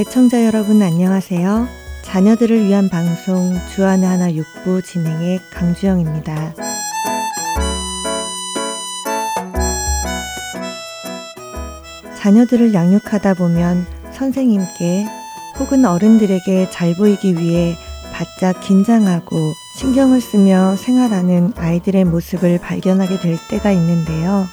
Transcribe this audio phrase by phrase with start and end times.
[0.00, 1.68] 애청자 여러분 안녕하세요.
[2.06, 6.54] 자녀들을 위한 방송 주안의 하나 육부 진행의 강주영입니다.
[12.16, 15.04] 자녀들을 양육하다 보면 선생님께
[15.58, 17.76] 혹은 어른들에게 잘 보이기 위해
[18.14, 24.46] 바짝 긴장하고 신경을 쓰며 생활하는 아이들의 모습을 발견하게 될 때가 있는데요.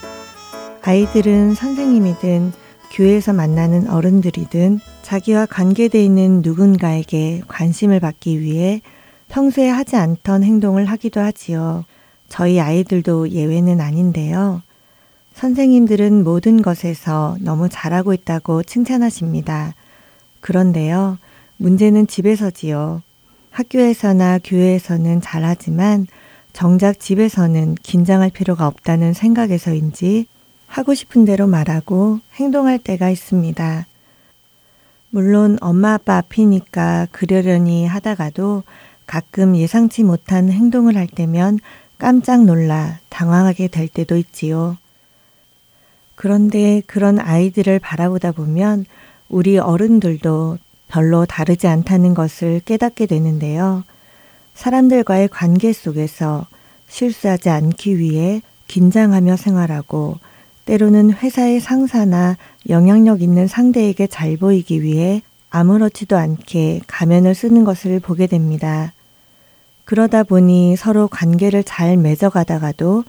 [0.81, 2.66] 아이들은 선생님이든
[2.97, 8.81] 교회에서 만나는 어른들이든 자기와 관계돼 있는 누군가에게 관심을 받기 위해
[9.27, 11.85] 평소에 하지 않던 행동을 하기도 하지요.
[12.27, 14.63] 저희 아이들도 예외는 아닌데요.
[15.35, 19.75] 선생님들은 모든 것에서 너무 잘하고 있다고 칭찬하십니다.
[20.41, 21.19] 그런데요,
[21.57, 23.03] 문제는 집에서지요.
[23.51, 26.07] 학교에서나 교회에서는 잘하지만
[26.51, 30.25] 정작 집에서는 긴장할 필요가 없다는 생각에서인지
[30.67, 33.85] 하고 싶은 대로 말하고 행동할 때가 있습니다.
[35.09, 38.63] 물론 엄마 아빠 앞이니까 그러려니 하다가도
[39.07, 41.59] 가끔 예상치 못한 행동을 할 때면
[41.97, 44.77] 깜짝 놀라 당황하게 될 때도 있지요.
[46.15, 48.85] 그런데 그런 아이들을 바라보다 보면
[49.29, 50.57] 우리 어른들도
[50.87, 53.83] 별로 다르지 않다는 것을 깨닫게 되는데요.
[54.55, 56.47] 사람들과의 관계 속에서
[56.87, 60.19] 실수하지 않기 위해 긴장하며 생활하고
[60.67, 62.35] 때로는 회사의 상사나
[62.67, 68.91] 영향력 있는 상대에게 잘 보이기 위해 아무렇지도 않게 가면을 쓰는 것을 보게 됩니다.
[69.85, 73.05] 그러다 보니 서로 관계를 잘 맺어가다가도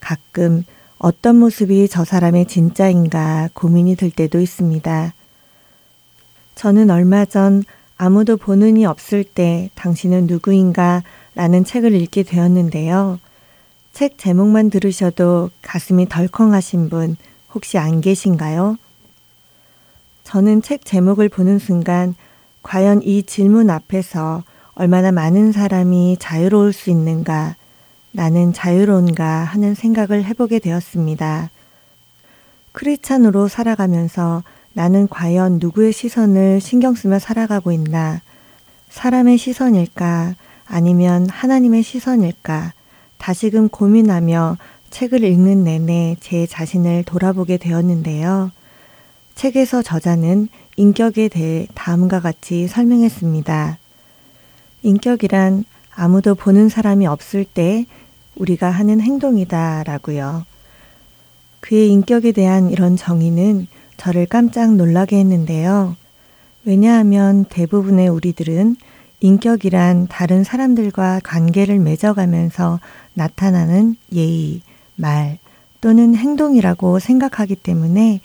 [0.00, 0.64] 가끔
[0.96, 5.12] 어떤 모습이 저 사람의 진짜인가 고민이 들 때도 있습니다.
[6.54, 7.62] 저는 얼마 전
[7.98, 11.02] 아무도 보는 이 없을 때 당신은 누구인가
[11.34, 13.18] 라는 책을 읽게 되었는데요.
[13.92, 17.16] 책 제목만 들으셔도 가슴이 덜컹하신 분
[17.54, 18.78] 혹시 안 계신가요?
[20.24, 22.14] 저는 책 제목을 보는 순간
[22.62, 24.44] 과연 이 질문 앞에서
[24.74, 27.56] 얼마나 많은 사람이 자유로울 수 있는가,
[28.12, 31.50] 나는 자유로운가 하는 생각을 해보게 되었습니다.
[32.72, 38.22] 크리찬으로 살아가면서 나는 과연 누구의 시선을 신경 쓰며 살아가고 있나,
[38.88, 40.34] 사람의 시선일까,
[40.66, 42.72] 아니면 하나님의 시선일까,
[43.22, 44.58] 다시금 고민하며
[44.90, 48.50] 책을 읽는 내내 제 자신을 돌아보게 되었는데요.
[49.36, 53.78] 책에서 저자는 인격에 대해 다음과 같이 설명했습니다.
[54.82, 57.86] 인격이란 아무도 보는 사람이 없을 때
[58.34, 60.44] 우리가 하는 행동이다 라고요.
[61.60, 63.68] 그의 인격에 대한 이런 정의는
[63.98, 65.94] 저를 깜짝 놀라게 했는데요.
[66.64, 68.74] 왜냐하면 대부분의 우리들은
[69.22, 72.80] 인격이란 다른 사람들과 관계를 맺어가면서
[73.14, 74.62] 나타나는 예의,
[74.96, 75.38] 말
[75.80, 78.20] 또는 행동이라고 생각하기 때문에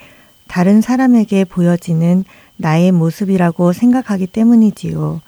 [0.47, 2.23] 다른 사람에게 보여지는
[2.57, 5.21] 나의 모습이라고 생각하기 때문이지요.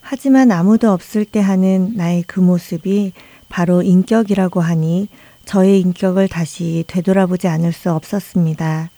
[0.00, 3.12] 하지만 아무도 없을 때 하는 나의 그 모습이
[3.48, 5.08] 바로 인격이라고 하니
[5.44, 8.90] 저의 인격을 다시 되돌아보지 않을 수 없었습니다.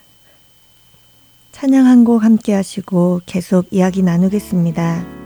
[1.53, 5.25] 찬양 한 곡 함께 하시고 계속 이야기 나누겠습니다.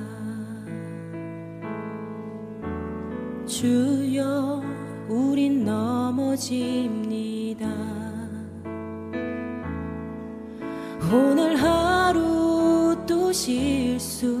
[3.51, 4.63] 주여
[5.09, 7.67] 우린 넘어집니다.
[11.11, 14.40] 오늘 하루 또 실수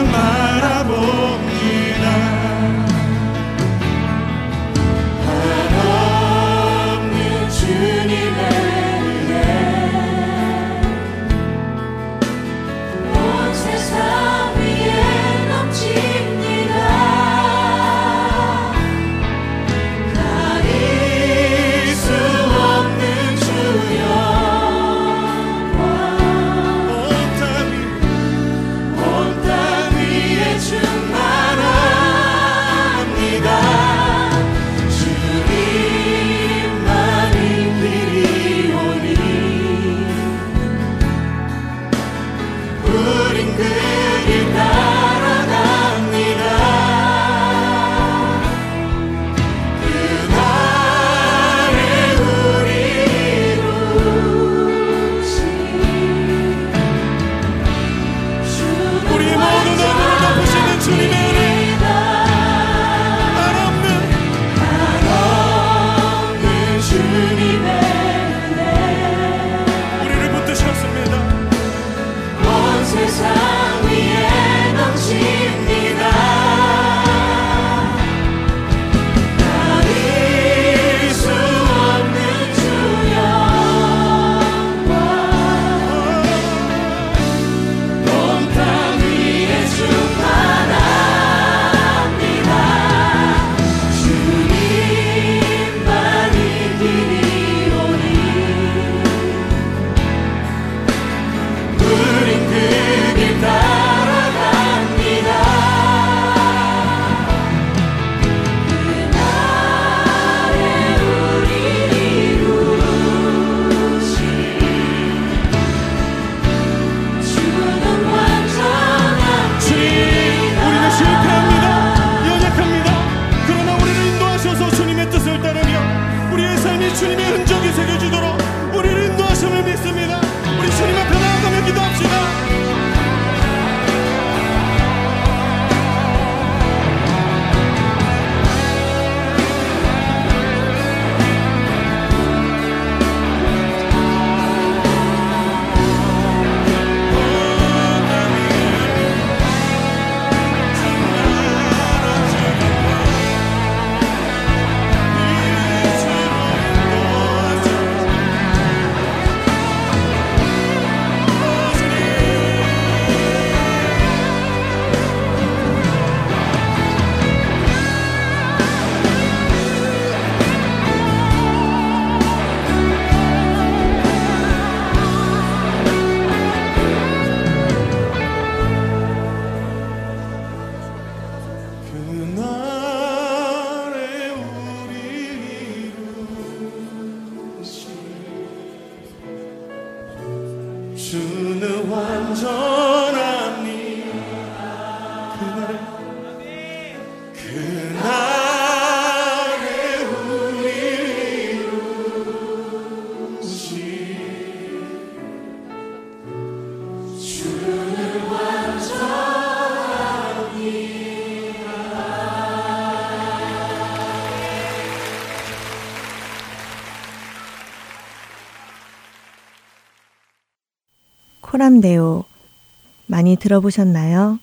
[223.41, 224.39] 들어보셨나요?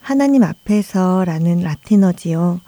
[0.00, 2.60] 하나님 앞에서 라는 라틴어지요.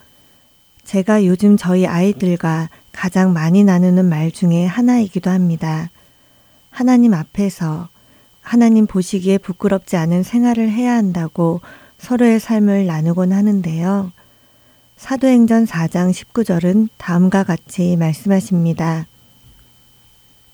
[0.84, 5.90] 제가 요즘 저희 아이들과 가장 많이 나누는 말 중에 하나이기도 합니다.
[6.70, 7.88] 하나님 앞에서
[8.40, 11.60] 하나님 보시기에 부끄럽지 않은 생활을 해야 한다고
[11.98, 14.12] 서로의 삶을 나누곤 하는데요.
[14.96, 19.06] 사도행전 4장 19절은 다음과 같이 말씀하십니다.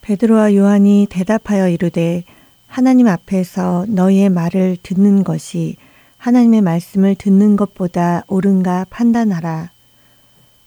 [0.01, 2.25] 베드로와 요한이 대답하여 이르되
[2.71, 5.75] 하나님 앞에서 너희의 말을 듣는 것이
[6.19, 9.71] 하나님의 말씀을 듣는 것보다 옳은가 판단하라.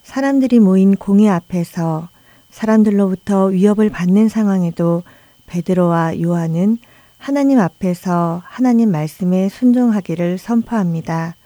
[0.04, 2.10] 사람들이 모인 공회 앞에서
[2.52, 5.04] 사람들로부터 위협을 받는 상황에도
[5.48, 6.78] 베드로와 요한은
[7.18, 11.38] 하나님 앞에서 하나님 말씀에 순종하기를 선포합니다.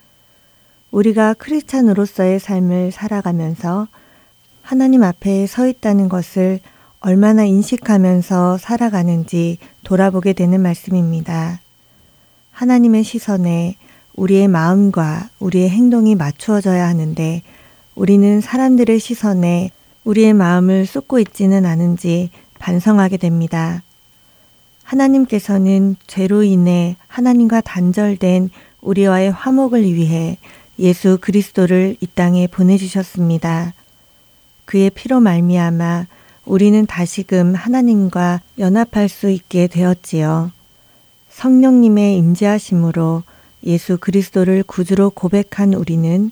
[0.90, 3.86] 우리가 크리스찬으로서의 삶을 살아가면서
[4.62, 6.58] 하나님 앞에 서 있다는 것을
[7.00, 11.60] 얼마나 인식하면서 살아가는지 돌아보게 되는 말씀입니다.
[12.50, 13.76] 하나님의 시선에
[14.14, 17.42] 우리의 마음과 우리의 행동이 맞추어져야 하는데
[17.94, 19.70] 우리는 사람들의 시선에
[20.04, 23.82] 우리의 마음을 쏟고 있지는 않은지 반성하게 됩니다.
[24.82, 28.50] 하나님께서는 죄로 인해 하나님과 단절된
[28.80, 30.38] 우리와의 화목을 위해
[30.80, 33.74] 예수 그리스도를 이 땅에 보내주셨습니다.
[34.64, 36.06] 그의 피로 말미암아
[36.48, 40.50] 우리는 다시금 하나님과 연합할 수 있게 되었지요.
[41.28, 43.22] 성령님의 임재하심으로
[43.64, 46.30] 예수 그리스도를 구주로 고백한 우리는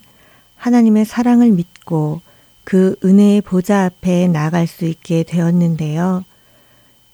[0.55, 2.21] 하나님의 사랑을 믿고
[2.63, 6.25] 그 은혜의 보좌 앞에 나갈 수 있게 되었는데요.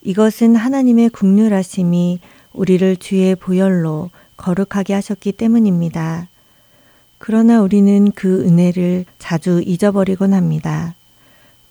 [0.01, 2.19] 이것은 하나님의 국률하심이
[2.53, 6.27] 우리를 주의 보혈로 거룩하게 하셨기 때문입니다.
[7.17, 10.95] 그러나 우리는 그 은혜를 자주 잊어버리곤 합니다.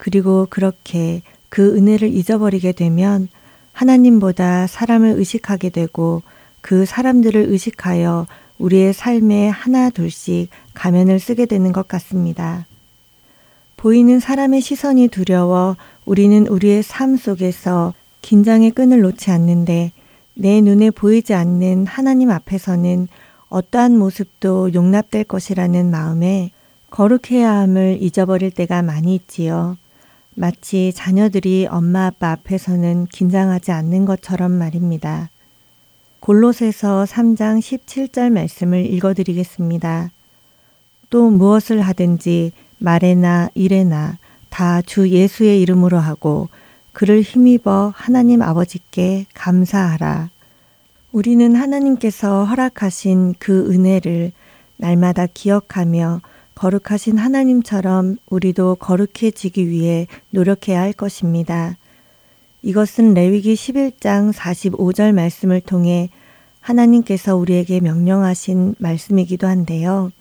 [0.02, 3.28] 그리고 그렇게 그 은혜를 잊어버리게 되면
[3.73, 6.23] 하나님보다 사람을 의식하게 되고
[6.61, 8.26] 그 사람들을 의식하여
[8.59, 12.66] 우리의 삶에 하나 둘씩 가면을 쓰게 되는 것 같습니다.
[13.76, 19.92] 보이는 사람의 시선이 두려워 우리는 우리의 삶 속에서 긴장의 끈을 놓지 않는데
[20.35, 23.06] 내 눈에 보이지 않는 하나님 앞에서는
[23.50, 26.50] 어떠한 모습도 용납될 것이라는 마음에
[26.90, 29.76] 거룩해야 함을 잊어버릴 때가 많이 있지요.
[30.35, 35.31] 마치 자녀들이 엄마 아빠 앞에서는 긴장하지 않는 것처럼 말입니다.
[36.21, 40.11] 골로새서 3장 17절 말씀을 읽어 드리겠습니다.
[41.11, 46.49] 또 무엇을 하든지 말에나 일에나 다 주 예수의 이름으로 하고
[46.93, 50.31] 그를 힘입어 하나님 아버지께 감사하라.
[51.11, 54.33] 우리는 하나님께서 허락하신 그 은혜를
[54.77, 56.21] 날마다 기억하며
[56.62, 61.76] 거룩하신 하나님처럼 우리도 거룩해지기 위해 노력해야 할 것입니다.
[62.62, 66.09] 이것은 레위기 11장 45절 말씀을 통해
[66.61, 70.12] 하나님께서 우리에게 명령하신 말씀이기도 한데요.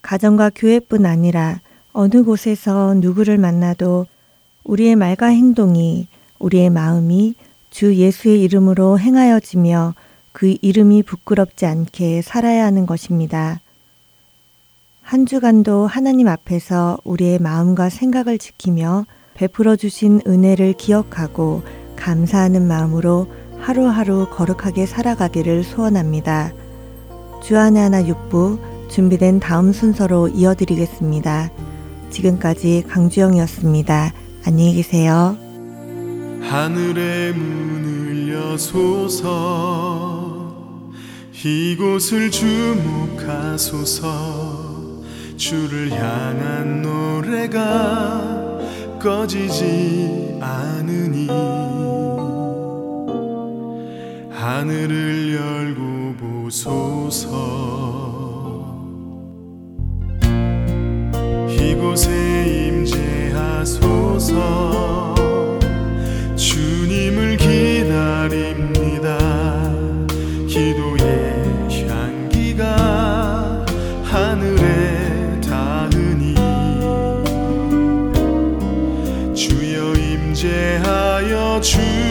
[0.00, 1.60] 가정과 교회뿐 아니라
[1.92, 4.06] 어느 곳에서 누구를 만나도
[4.64, 7.34] 우리의 말과 행동이 우리의 마음이
[7.68, 9.92] 주 예수의 이름으로 행하여지며
[10.32, 13.60] 그 이름이 부끄럽지 않게 살아야 하는 것입니다.
[15.12, 19.04] 한 주간도 하나님 앞에서 우리의 마음과 생각을 지키며
[19.34, 21.62] 베풀어 주신 은혜를 기억하고
[21.96, 26.54] 감사하는 마음으로 하루하루 거룩하게 살아가기를 소원합니다.
[27.42, 31.50] 주안의 하나 육부 준비된 다음 순서로 이어드리겠습니다.
[32.08, 34.14] 지금까지 강주영이었습니다.
[34.46, 35.36] 안녕히 계세요.
[36.40, 39.28] 하늘의 문을 여소서
[41.44, 43.82] 이곳을 주목하소서
[45.42, 48.60] 주를 향한 노래가
[49.00, 51.26] 꺼지지 않으니
[54.30, 57.26] 하늘을 열고 보소서
[61.50, 64.36] 이곳에 임재하소서
[66.36, 69.18] 주님을 기다립니다.
[70.46, 73.66] 기도의 향기가
[74.04, 75.11] 하늘에
[81.62, 82.01] truth.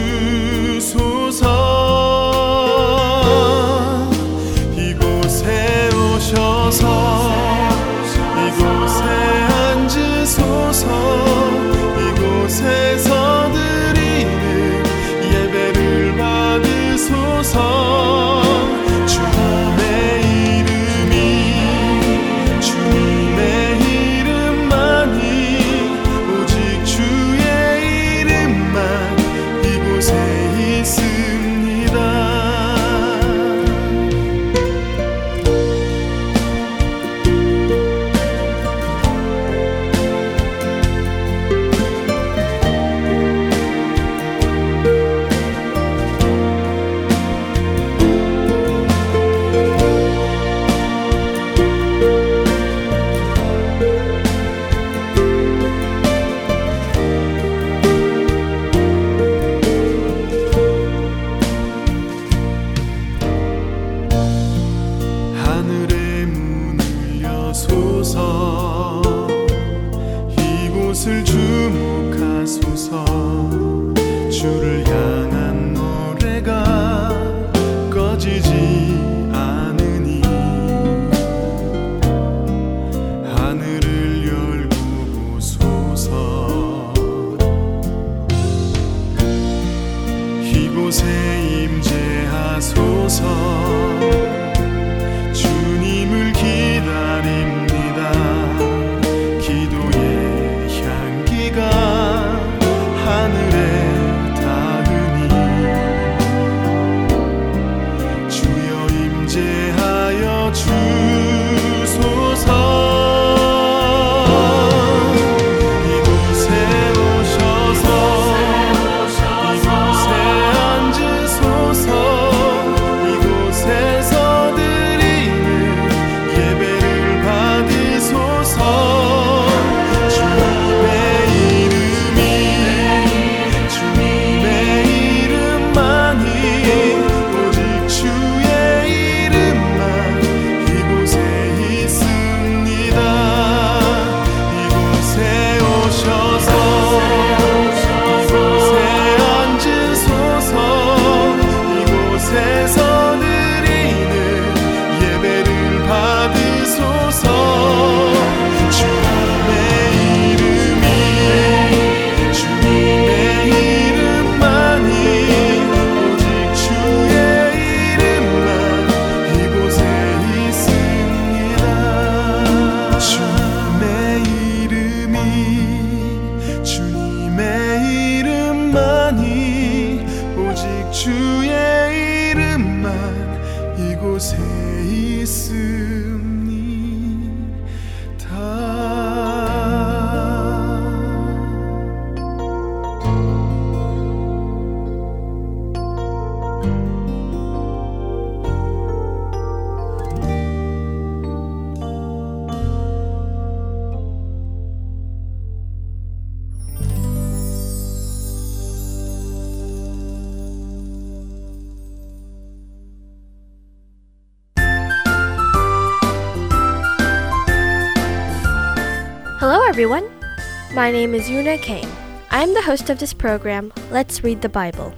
[221.02, 221.90] Name is Yuna Kang.
[222.30, 224.94] I'm the host of this program, Let's Read the Bible.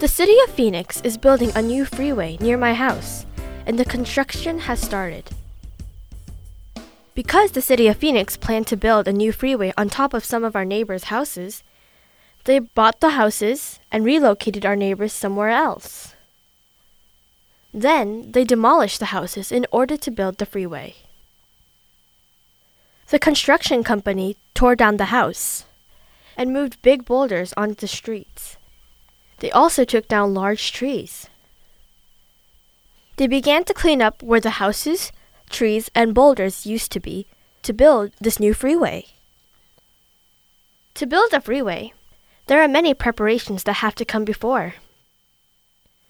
[0.00, 3.26] The city of Phoenix is building a new freeway near my house,
[3.64, 5.30] and the construction has started.
[7.14, 10.42] Because the city of Phoenix planned to build a new freeway on top of some
[10.42, 11.62] of our neighbors' houses,
[12.42, 16.16] they bought the houses and relocated our neighbors somewhere else.
[17.72, 20.96] Then they demolished the houses in order to build the freeway.
[23.08, 25.64] The construction company tore down the house
[26.36, 28.56] and moved big boulders onto the streets.
[29.38, 31.28] They also took down large trees.
[33.16, 35.12] They began to clean up where the houses,
[35.50, 37.26] trees, and boulders used to be
[37.62, 39.06] to build this new freeway.
[40.94, 41.92] To build a freeway,
[42.46, 44.74] there are many preparations that have to come before.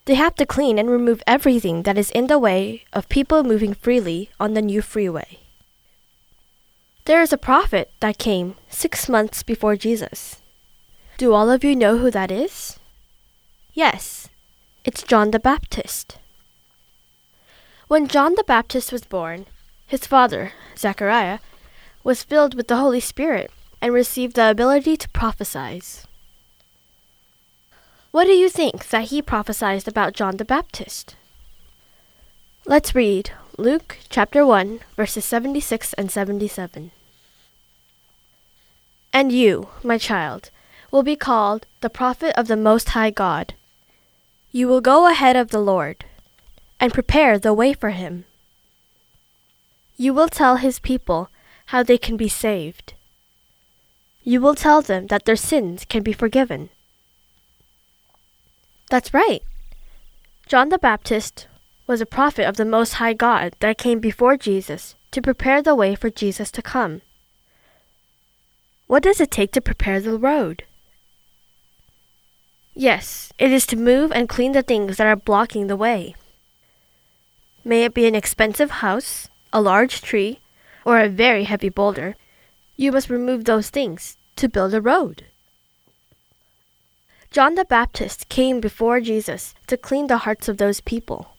[0.06, 3.74] They have to clean and remove everything that is in the way of people moving
[3.74, 5.43] freely on the new freeway.
[7.06, 10.40] There is a prophet that came six months before Jesus.
[11.18, 12.78] Do all of you know who that is?
[13.74, 14.30] Yes,
[14.86, 16.16] it's John the Baptist.
[17.88, 19.44] When John the Baptist was born,
[19.86, 21.40] his father, Zechariah,
[22.02, 23.50] was filled with the Holy Spirit
[23.82, 25.82] and received the ability to prophesy.
[28.12, 31.16] What do you think that he prophesied about John the Baptist?
[32.64, 36.90] Let's read Luke chapter 1, verses 76 and 77.
[39.12, 40.50] And you, my child,
[40.90, 43.54] will be called the prophet of the Most High God.
[44.50, 46.04] You will go ahead of the Lord
[46.80, 48.24] and prepare the way for him.
[49.96, 51.28] You will tell his people
[51.66, 52.94] how they can be saved.
[54.24, 56.70] You will tell them that their sins can be forgiven.
[58.90, 59.42] That's right.
[60.48, 61.46] John the Baptist
[61.86, 65.74] was a prophet of the Most High God that came before Jesus to prepare the
[65.74, 67.02] way for Jesus to come.
[68.86, 70.64] What does it take to prepare the road?
[72.74, 76.14] Yes, it is to move and clean the things that are blocking the way.
[77.64, 80.40] May it be an expensive house, a large tree,
[80.84, 82.16] or a very heavy boulder,
[82.76, 85.24] you must remove those things to build a road.
[87.30, 91.33] John the Baptist came before Jesus to clean the hearts of those people.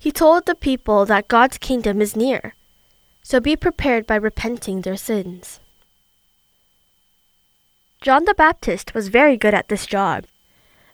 [0.00, 2.54] He told the people that God's kingdom is near,
[3.22, 5.60] so be prepared by repenting their sins.
[8.00, 10.24] John the Baptist was very good at this job.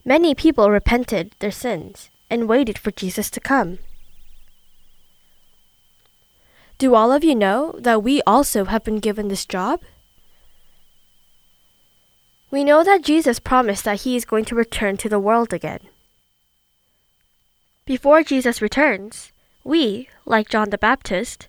[0.05, 3.79] Many people repented their sins and waited for Jesus to come.
[6.79, 9.83] Do all of you know that we also have been given this job?
[12.51, 15.81] We know that Jesus promised that he is going to return to the world again.
[17.87, 19.31] Before Jesus returns,
[19.63, 21.47] we, like John the Baptist,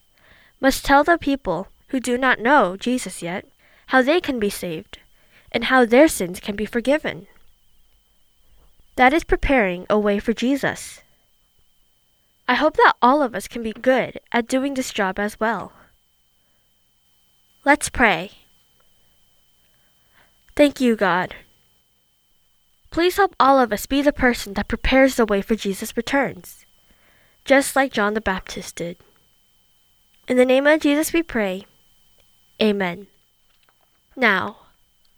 [0.62, 3.46] must tell the people who do not know Jesus yet
[3.88, 5.00] how they can be saved
[5.52, 7.26] and how their sins can be forgiven.
[8.98, 11.02] That is preparing a way for Jesus.
[12.48, 15.74] I hope that all of us can be good at doing this job as well.
[17.66, 18.32] Let's pray.
[20.56, 21.34] Thank you, God.
[22.98, 26.66] Please help all of us be the person that prepares the way for Jesus' returns,
[27.46, 28.98] just like John the Baptist did.
[30.28, 31.68] In the name of Jesus we pray.
[32.60, 33.06] Amen.
[34.16, 34.58] Now,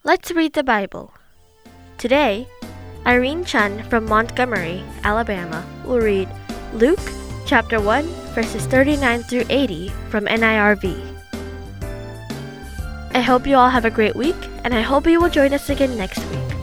[0.04, 1.14] let's read the Bible.
[1.96, 2.46] Today,
[3.06, 6.28] Irene Chun from Montgomery, Alabama, will read
[6.74, 7.00] Luke
[7.46, 11.00] chapter 1, verses 39 through 80 from NIRV.
[13.14, 15.70] I hope you all have a great week, and I hope you will join us
[15.70, 16.59] again next week.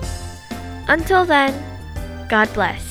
[0.89, 1.54] Until then,
[2.30, 2.82] God bless.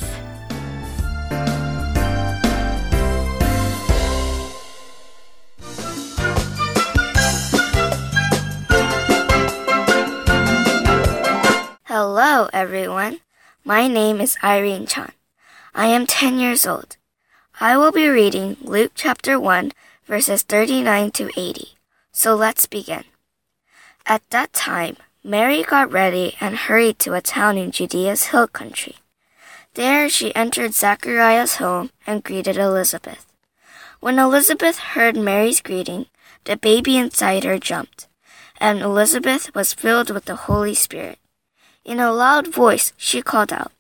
[11.85, 13.21] Hello, everyone.
[13.65, 15.13] My name is Irene Chan.
[15.75, 16.99] I am 10 years old.
[17.59, 19.73] I will be reading Luke chapter 1,
[20.07, 21.69] verses 39 to 80.
[22.13, 23.05] So let's begin.
[24.05, 28.95] At that time, Mary got ready and hurried to a town in Judea's hill country.
[29.75, 33.27] There she entered Zechariah's home and greeted Elizabeth.
[33.99, 36.07] When Elizabeth heard Mary's greeting,
[36.45, 38.07] the baby inside her jumped,
[38.61, 41.19] and Elizabeth was filled with the Holy Spirit.
[41.85, 43.73] In a loud voice, she called out,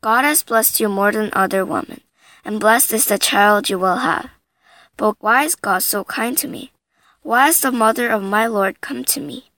[0.00, 2.00] God has blessed you more than other women
[2.44, 4.30] and blessed is the child you will have.
[4.96, 6.72] But why is God so kind to me?
[7.22, 9.50] Why has the mother of my Lord come to me?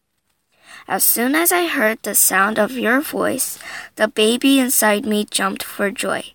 [0.88, 3.58] As soon as I heard the sound of your voice,
[3.96, 6.34] the baby inside me jumped for joy.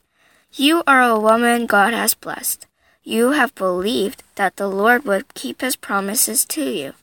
[0.54, 2.68] You are a woman God has blessed.
[3.04, 6.94] You have believed that the Lord would keep his promises to you.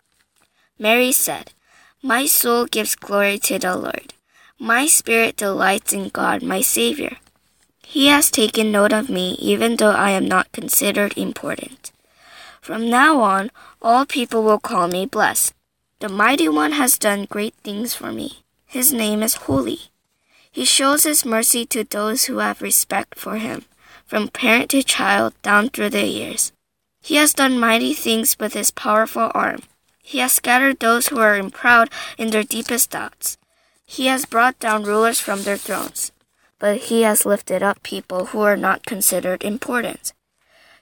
[0.79, 1.53] Mary said,
[2.03, 4.15] My soul gives glory to the Lord.
[4.59, 7.17] My spirit delights in God, my Savior
[7.91, 11.91] he has taken note of me even though I am not considered important.
[12.61, 15.55] From now on, all people will call me blessed.
[16.01, 18.45] The Mighty One has done great things for me.
[18.67, 19.91] His name is holy.
[20.51, 23.65] He shows his mercy to those who have respect for him,
[24.07, 26.53] from parent to child down through the years.
[27.01, 29.63] He has done mighty things with his powerful arm.
[30.03, 33.37] He has scattered those who are in proud in their deepest thoughts.
[33.85, 36.13] He has brought down rulers from their thrones
[36.59, 40.13] but he has lifted up people who are not considered important.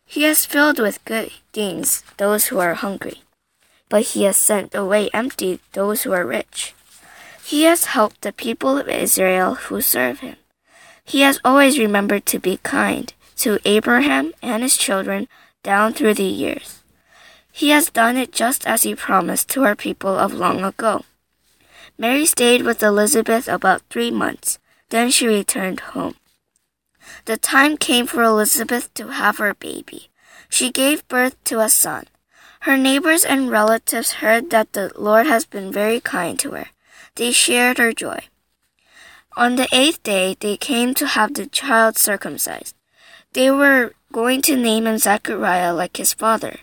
[0.05, 3.23] He has filled with good things those who are hungry,
[3.89, 6.75] but he has sent away empty those who are rich.
[7.45, 10.37] He has helped the people of Israel who serve him.
[11.05, 15.29] He has always remembered to be kind to Abraham and his children
[15.63, 16.83] down through the years.
[17.53, 21.05] He has done it just as he promised to our people of long ago.
[21.97, 24.59] Mary stayed with Elizabeth about three months
[24.91, 26.15] then she returned home.
[27.25, 30.11] The time came for Elizabeth to have her baby.
[30.49, 32.07] She gave birth to a son.
[32.67, 36.71] Her neighbors and relatives heard that the Lord has been very kind to her.
[37.15, 38.27] They shared her joy.
[39.37, 42.75] On the eighth day, they came to have the child circumcised.
[43.35, 46.59] They were going to name him Zechariah like his father.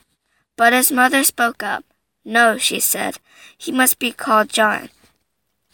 [0.58, 1.86] But his mother spoke up.
[2.26, 3.20] No, she said,
[3.58, 4.90] he must be called John.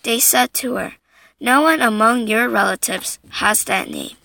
[0.04, 0.94] They said to her,
[1.40, 4.18] no one among your relatives has that name.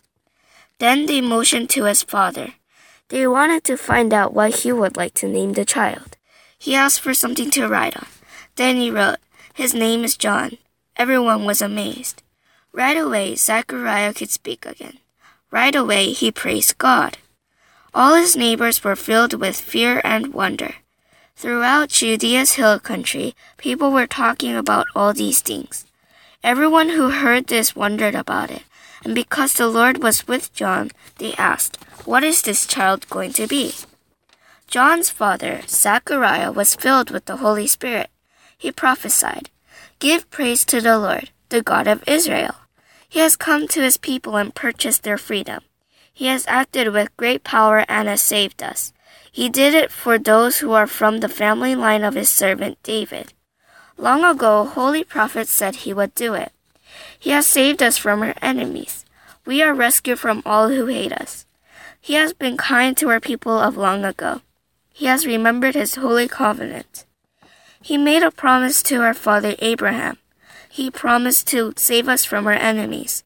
[0.79, 2.57] Then they motioned to his father.
[3.09, 6.17] They wanted to find out what he would like to name the child.
[6.59, 8.07] He asked for something to write on.
[8.57, 9.19] Then he wrote,
[9.53, 10.57] His name is John.
[10.97, 12.23] Everyone was amazed.
[12.73, 14.99] Right away, Zechariah could speak again.
[15.51, 17.19] Right away, he praised God.
[17.93, 20.77] All his neighbors were filled with fear and wonder.
[21.37, 25.85] Throughout Judea's hill country, people were talking about all these things.
[26.43, 28.63] Everyone who heard this wondered about it.
[29.05, 33.47] And because the Lord was with John, they asked, What is this child going to
[33.47, 33.75] be?
[34.67, 38.11] John's father, Zechariah, was filled with the Holy Spirit.
[38.57, 39.51] He prophesied,
[39.99, 42.55] Give praise to the Lord, the God of Israel.
[43.09, 45.61] He has come to his people and purchased their freedom.
[46.13, 48.93] He has acted with great power and has saved us.
[49.31, 53.35] He did it for those who are from the family line of his servant David.
[53.99, 56.54] Long ago, holy prophets said he would do it.
[57.25, 59.07] He has saved us from our enemies.
[59.47, 61.47] We are rescued from all who hate us.
[61.99, 64.43] He has been kind to our people of long ago.
[64.93, 67.07] He has remembered his holy covenant.
[67.81, 70.19] He made a promise to our father Abraham.
[70.69, 73.25] He promised to save us from our enemies.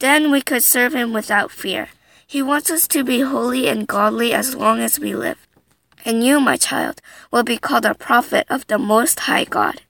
[0.00, 1.90] Then we could serve him without fear.
[2.26, 5.46] He wants us to be holy and godly as long as we live.
[6.04, 9.82] And you, my child, will be called a prophet of the Most High God.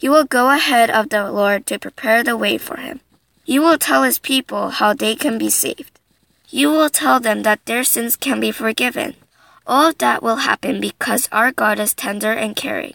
[0.00, 3.00] You will go ahead of the Lord to prepare the way for him.
[3.44, 6.00] You will tell his people how they can be saved.
[6.48, 9.14] You will tell them that their sins can be forgiven.
[9.66, 12.94] All of that will happen because our God is tender and caring.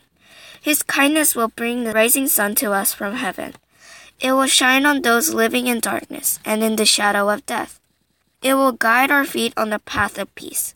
[0.59, 3.53] His kindness will bring the rising sun to us from heaven.
[4.19, 7.79] It will shine on those living in darkness and in the shadow of death.
[8.41, 10.73] It will guide our feet on the path of peace.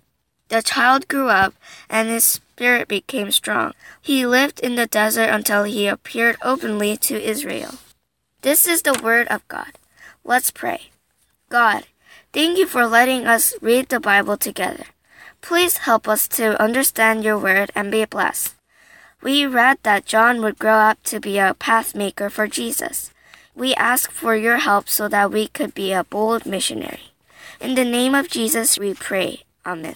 [0.49, 1.53] The child grew up,
[1.89, 3.71] and his spirit became strong.
[4.01, 7.75] He lived in the desert until he appeared openly to Israel.
[8.41, 9.79] This is the word of God.
[10.25, 10.91] Let's pray.
[11.47, 11.87] God,
[12.33, 14.91] thank you for letting us read the Bible together.
[15.39, 18.55] Please help us to understand your word and be blessed.
[19.23, 23.15] We read that John would grow up to be a pathmaker for Jesus.
[23.55, 27.15] We ask for your help so that we could be a bold missionary.
[27.61, 29.47] In the name of Jesus we pray.
[29.65, 29.95] Amen.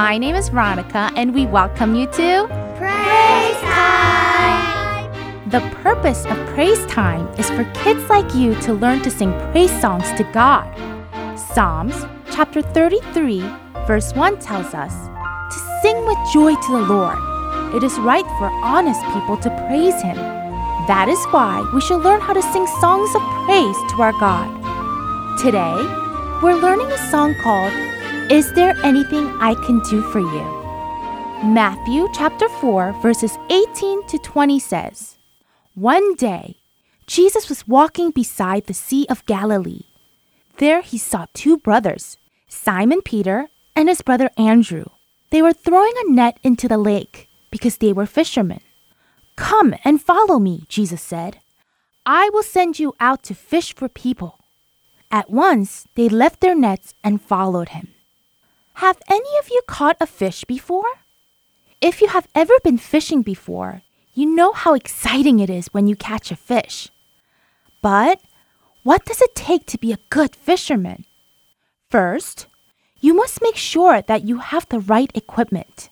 [0.00, 2.46] My name is Veronica, and we welcome you to
[2.78, 5.50] Praise time!
[5.50, 9.78] The purpose of praise time is for kids like you to learn to sing praise
[9.78, 10.64] songs to God.
[11.38, 13.40] Psalms chapter 33,
[13.86, 14.94] verse 1 tells us
[15.52, 17.18] to sing with joy to the Lord.
[17.74, 20.16] It is right for honest people to praise Him.
[20.88, 24.48] That is why we should learn how to sing songs of praise to our God.
[25.38, 25.76] Today,
[26.42, 27.89] we're learning a song called
[28.30, 30.44] Is There Anything I Can Do for You?
[31.42, 35.18] Matthew chapter 4, verses 18 to 20 says,
[35.74, 36.54] One day,
[37.08, 39.82] Jesus was walking beside the Sea of Galilee.
[40.58, 44.84] There he saw two brothers, Simon Peter and his brother Andrew.
[45.30, 48.60] They were throwing a net into the lake because they were fishermen.
[49.34, 51.40] Come and follow me, Jesus said.
[52.06, 54.38] I will send you out to fish for people.
[55.10, 57.88] At once they left their nets and followed him.
[58.80, 60.90] Have any of you caught a fish before?
[61.82, 63.82] If you have ever been fishing before,
[64.14, 66.88] you know how exciting it is when you catch a fish.
[67.82, 68.22] But
[68.82, 71.04] what does it take to be a good fisherman?
[71.90, 72.46] First,
[73.02, 75.90] you must make sure that you have the right equipment.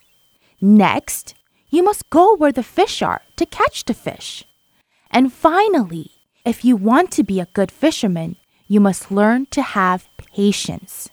[0.59, 1.35] Next,
[1.69, 4.47] you must go where the fish are to catch the fish.
[5.11, 6.13] And finally,
[6.47, 11.11] if you want to be a good fisherman, you must learn to have patience.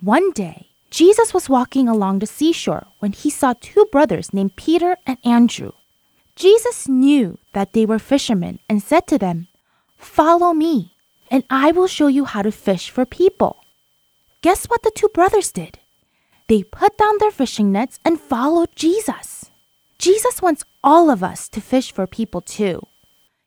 [0.00, 4.96] One day, Jesus was walking along the seashore when he saw two brothers named Peter
[5.06, 5.72] and Andrew.
[6.34, 9.48] Jesus knew that they were fishermen and said to them,
[9.96, 10.94] Follow me,
[11.30, 13.64] and I will show you how to fish for people.
[14.40, 15.78] Guess what the two brothers did?
[16.48, 19.50] They put down their fishing nets and followed Jesus.
[19.98, 22.80] Jesus wants all of us to fish for people too.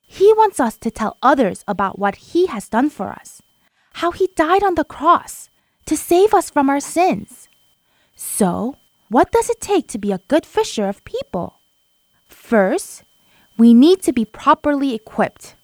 [0.02, 3.42] He wants us to tell others about what He has done for us,
[3.94, 5.50] how He died on the cross
[5.86, 7.50] to save us from our sins.
[8.16, 8.78] So,
[9.10, 11.56] what does it take to be a good fisher of people?
[12.28, 13.04] First,
[13.58, 15.56] we need to be properly equipped.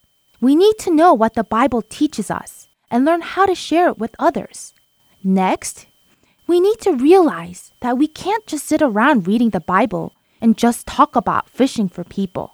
[0.42, 3.98] We need to know what the Bible teaches us and learn how to share it
[3.98, 4.74] with others.
[5.24, 5.88] Next,
[6.46, 10.88] we need to realize that we can't just sit around reading the Bible and just
[10.88, 12.54] talk about fishing for people.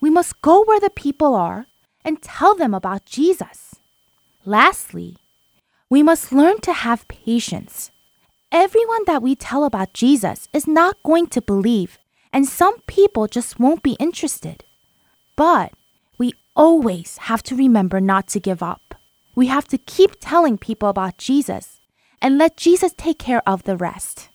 [0.00, 1.66] We must go where the people are
[2.04, 3.76] and tell them about Jesus.
[4.44, 5.16] Lastly,
[5.90, 7.90] we must learn to have patience.
[8.52, 11.98] Everyone that we tell about Jesus is not going to believe,
[12.32, 14.64] and some people just won't be interested.
[15.36, 15.72] But
[16.18, 18.94] we always have to remember not to give up.
[19.34, 21.80] We have to keep telling people about Jesus
[22.20, 24.28] and let Jesus take care of the rest.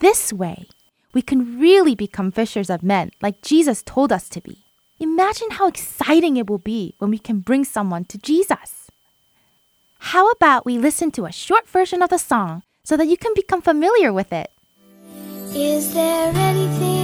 [0.00, 0.68] This way,
[1.14, 4.64] we can really become fishers of men like Jesus told us to be.
[5.00, 8.77] Imagine how exciting it will be when we can bring someone to Jesus.
[9.98, 13.32] How about we listen to a short version of the song so that you can
[13.34, 14.50] become familiar with it?
[15.54, 16.97] Is there anything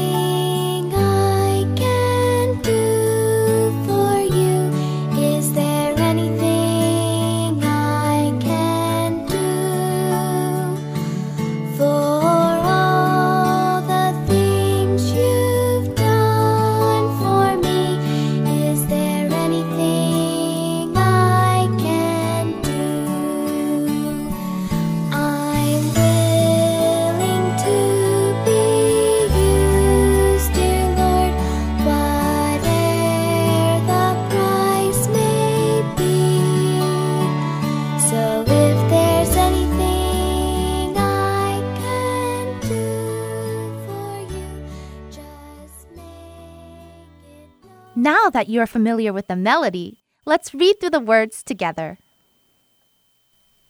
[48.25, 51.99] Now that you are familiar with the melody, let's read through the words together.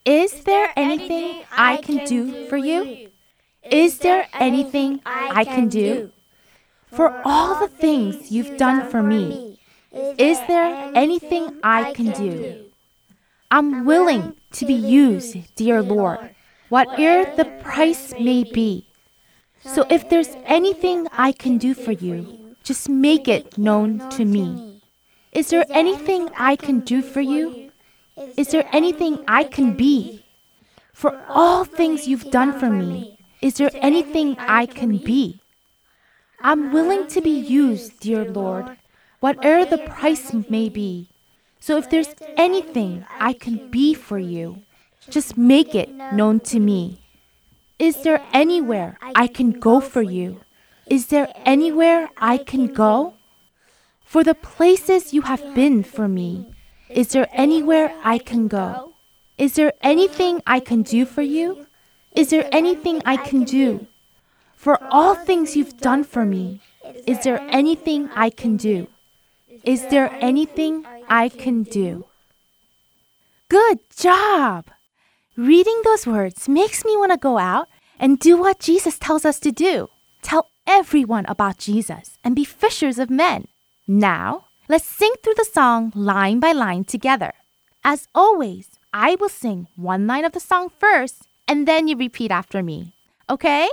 [0.04, 3.08] Is there anything I can do for you?
[3.68, 6.12] Is there anything I can do?
[6.86, 9.58] For all the things you've done for me,
[9.90, 12.70] is there anything I can do?
[13.50, 16.30] I'm willing to be used, dear Lord,
[16.68, 18.86] whate'er the price may be.
[19.64, 24.80] So if there's anything I can do for you, just make it known to me.
[25.32, 27.70] Is there anything I can do for you?
[28.36, 30.24] Is there anything I can be?
[30.92, 35.40] For all things you've done for me, is there anything I can be?
[36.40, 38.78] I'm willing to be used, dear Lord,
[39.20, 41.08] whate'er the price may be.
[41.58, 44.62] So if there's anything I can be for you,
[45.10, 47.00] just make it known to me.
[47.78, 50.43] Is there anywhere I can go for you?
[50.86, 53.14] Is there anywhere I can go?
[54.04, 56.52] For the places you have been for me,
[56.88, 58.92] is there anywhere I can go?
[59.38, 61.66] Is there anything I can do for you?
[62.14, 63.86] Is there anything I can do?
[64.64, 66.58] for all things you've done for me.
[67.06, 68.88] Is there anything I can do?
[69.62, 72.06] Is there anything I can do?
[73.50, 74.70] Good job!
[75.36, 77.68] Reading those words makes me want to go out
[77.98, 79.90] and do what Jesus tells us to do.
[80.22, 83.48] Tell everyone about Jesus and be fishers of men.
[83.86, 87.32] Now, let's sing through the song line by line together.
[87.84, 92.30] As always, I will sing one line of the song first and then you repeat
[92.30, 92.94] after me.
[93.28, 93.68] Okay?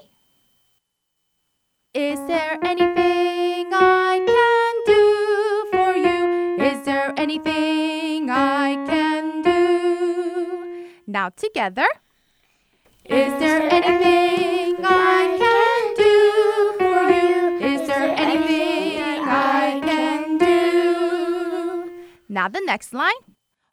[1.94, 6.64] Is there anything I can do for you?
[6.64, 10.92] Is there anything I can do?
[11.08, 11.88] Now together.
[13.06, 15.61] Is there anything I can
[22.32, 23.22] Now the next line.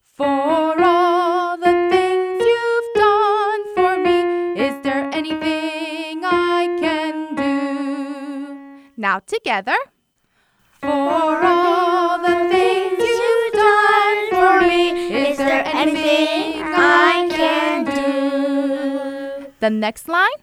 [0.03, 8.91] For all the things you've done for me, is there anything I can do?
[8.97, 9.77] Now together.
[10.81, 14.91] For all the things you've done for me,
[15.29, 19.53] is there anything I can do?
[19.61, 20.41] The next line.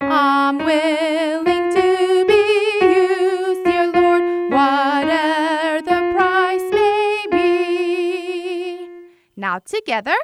[0.00, 2.42] I'm willing to be
[2.82, 4.91] used, dear Lord, whatever
[9.42, 10.14] Now together.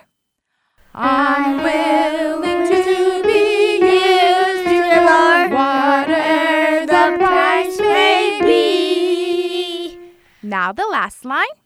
[0.95, 9.99] I'm willing to be used, dear Lord, whatever the price may be.
[10.41, 11.57] Now the last line.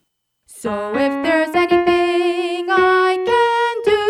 [0.47, 4.03] So if there's anything I can do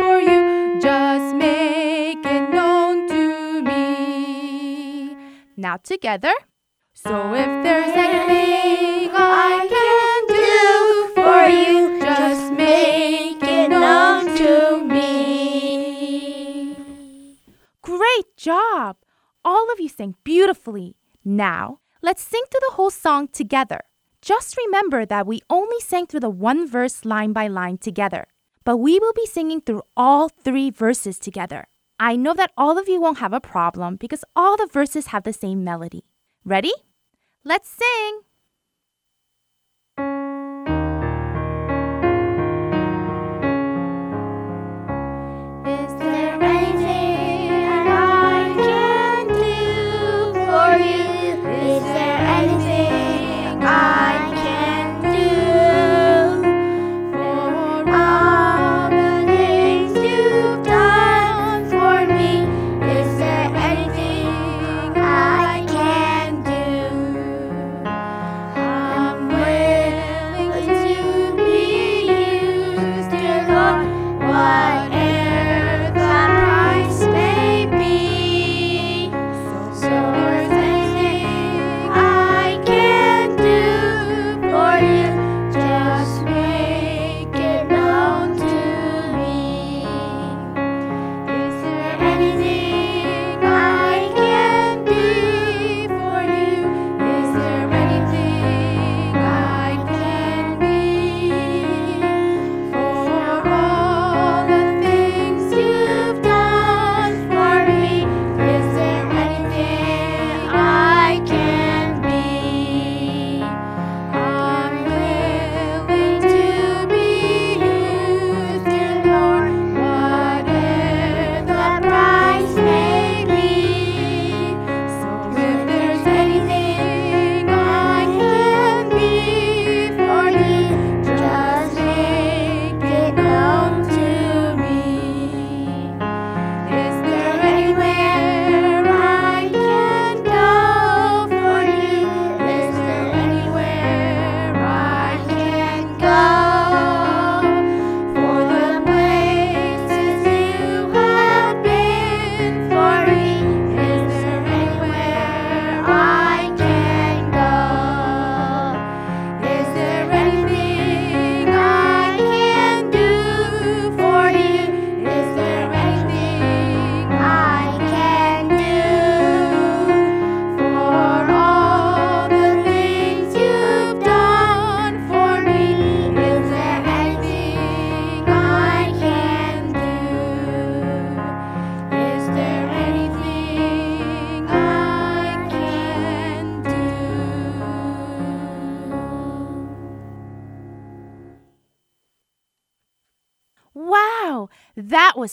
[0.00, 5.16] for you, just make it known to me.
[5.56, 6.34] Now together.
[6.94, 10.07] So if there's anything I can
[11.48, 16.74] for you, just known to me.
[17.82, 18.96] Great job!
[19.44, 20.96] All of you sang beautifully.
[21.24, 23.80] Now, let's sing through the whole song together.
[24.20, 28.26] Just remember that we only sang through the one verse line by line together,
[28.64, 31.66] but we will be singing through all three verses together.
[31.98, 35.24] I know that all of you won't have a problem because all the verses have
[35.24, 36.04] the same melody.
[36.44, 36.72] Ready?
[37.44, 38.27] Let's sing!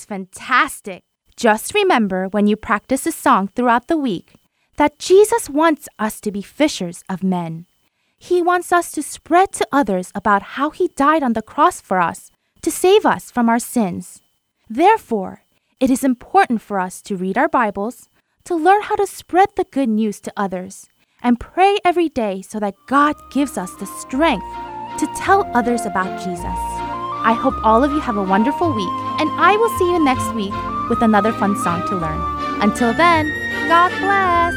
[0.06, 1.04] Fantastic.
[1.36, 4.36] Just remember when you practice this song throughout the week
[4.78, 7.66] that Jesus wants us to be fishers of men.
[8.18, 12.00] He wants us to spread to others about how He died on the cross for
[12.00, 12.32] us
[12.62, 14.22] to save us from our sins.
[14.70, 15.44] Therefore,
[15.80, 18.10] it is important for us to read our Bibles,
[18.46, 20.88] to learn how to spread the good news to others,
[21.22, 24.46] and pray every day so that God gives us the strength
[25.00, 26.85] to tell others about Jesus.
[27.26, 30.32] I hope all of you have a wonderful week, and I will see you next
[30.36, 30.54] week
[30.92, 32.22] with another fun song to learn.
[32.62, 33.34] Until then,
[33.68, 34.54] God bless!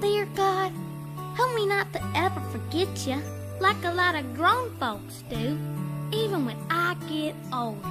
[0.00, 0.72] Dear God,
[1.34, 3.20] help me not to ever forget you
[3.58, 5.58] like a lot of grown folks do,
[6.12, 7.88] even when I get older.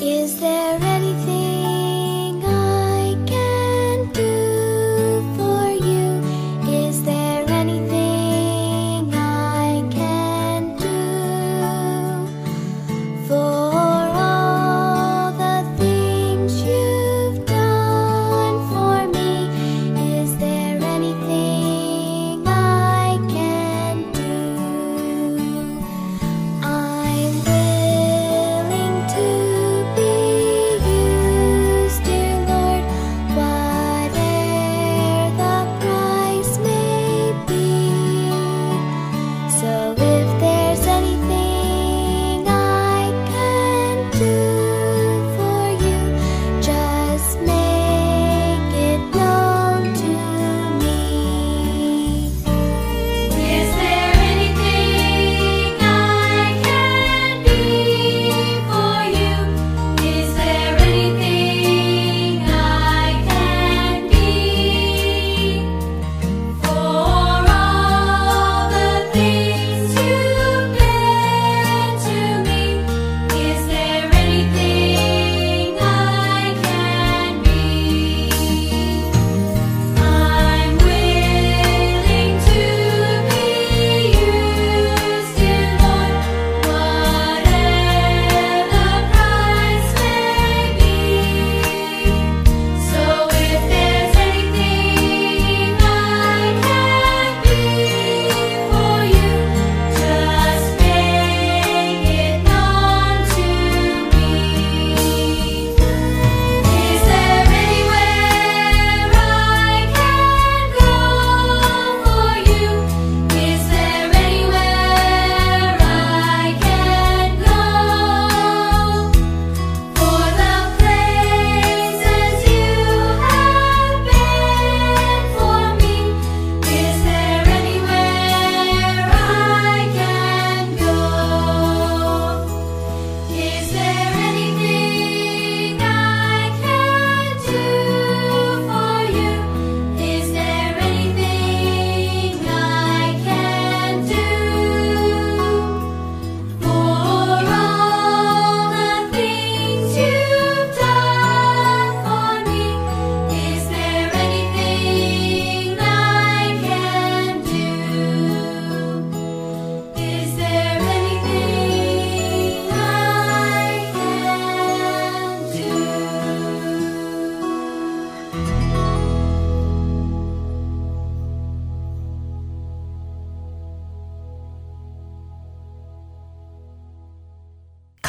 [0.00, 1.67] Is there anything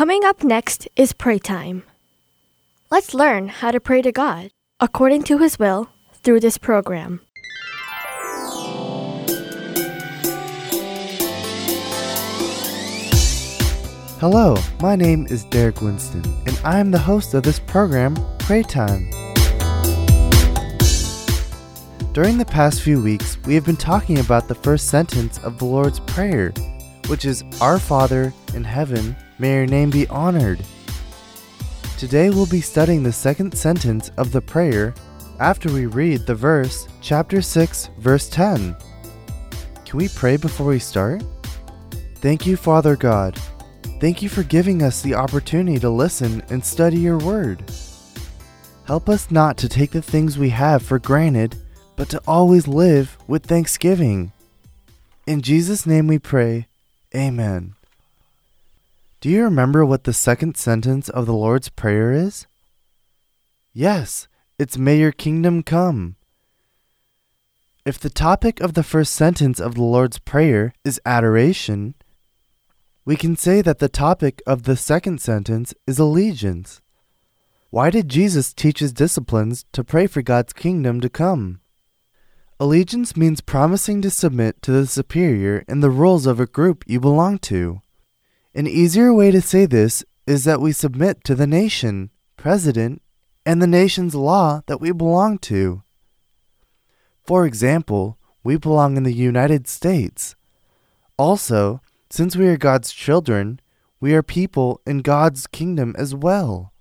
[0.10, 1.84] Coming up next is pray time.
[2.89, 4.49] Let's learn how to pray to God
[4.80, 5.89] according to His will
[6.24, 7.22] through this program.
[14.18, 18.64] Hello, my name is Derek Winston, and I am the host of this program, Pray
[18.64, 19.12] Time.
[22.14, 25.66] During the past few weeks, we have been talking about the first sentence of the
[25.66, 26.51] Lord's Prayer,
[27.05, 30.64] which is Our Father in heaven, may your name be honored.
[31.97, 34.93] Today we'll be studying the second sentence of the prayer
[35.39, 38.76] after we read the verse, chapter 6, verse 10.
[39.86, 41.24] Can we pray before we start?
[42.16, 43.39] Thank you, Father God.
[44.00, 47.64] Thank you for giving us the opportunity to listen and study your word.
[48.86, 51.56] Help us not to take the things we have for granted,
[51.95, 54.32] but to always live with thanksgiving.
[55.28, 56.68] In Jesus' name we pray.
[57.14, 57.76] Amen.
[59.22, 62.47] Do you remember what the second sentence of the Lord's Prayer is?
[63.74, 66.15] Yes, it's May your kingdom come.
[67.86, 71.95] If the topic of the first sentence of the Lord's Prayer is adoration,
[73.03, 76.82] we can say that the topic of the second sentence is allegiance.
[77.72, 81.59] Why did Jesus teach his disciples to pray for God's kingdom to come?
[82.57, 87.01] Allegiance means promising to submit to the superior in the rules of a group you
[87.01, 87.82] belong to.
[88.56, 93.02] An easier way to say this is that we submit to the nation, president,
[93.45, 95.84] and the nation's law that we belong to.
[97.24, 100.36] For example, we belong in the United States.
[101.18, 103.60] Also, since we are God's children,
[104.00, 106.74] we are people in God's kingdom as well.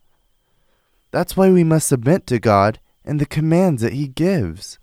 [1.10, 4.78] That's why we must submit to God and the commands that He gives.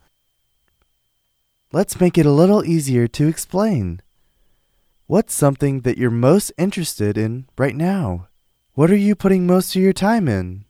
[1.72, 4.02] Let's make it a little easier to explain.
[5.08, 8.28] What's something that you're most interested in right now?
[8.74, 10.66] What are you putting most of your time in?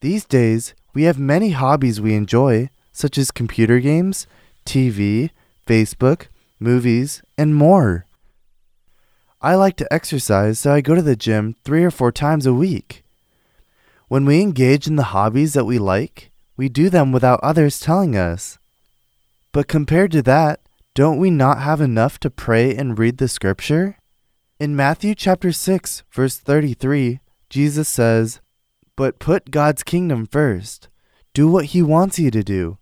[0.00, 4.26] These days, we have many hobbies we enjoy, such as computer games,
[4.64, 5.28] TV,
[5.66, 8.06] Facebook, movies, and more.
[9.42, 12.54] I like to exercise, so I go to the gym three or four times a
[12.54, 13.04] week.
[14.08, 18.16] When we engage in the hobbies that we like, we do them without others telling
[18.16, 18.58] us.
[19.52, 20.61] But compared to that,
[20.94, 23.96] don't we not have enough to pray and read the scripture?
[24.60, 28.40] In Matthew chapter 6, verse 33, Jesus says,
[28.94, 30.88] But put God's kingdom first.
[31.32, 32.76] Do what he wants you to do.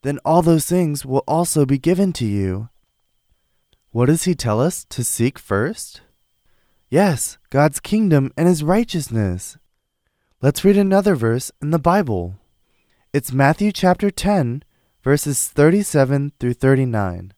[0.00, 2.70] Then all those things will also be given to you.
[3.90, 6.00] What does he tell us to seek first?
[6.88, 9.58] Yes, God's kingdom and his righteousness.
[10.40, 12.36] Let's read another verse in the Bible.
[13.12, 14.62] It's Matthew chapter 10,
[15.06, 17.32] verses 37 through 39.